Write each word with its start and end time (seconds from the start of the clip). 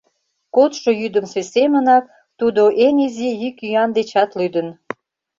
Кодшо 0.55 0.89
йӱдымсӧ 1.01 1.41
семынак, 1.53 2.05
тудо 2.39 2.61
эн 2.85 2.95
изи 3.05 3.29
йӱк-йӱан 3.41 3.89
дечат 3.97 4.29
лӱдын. 4.37 4.67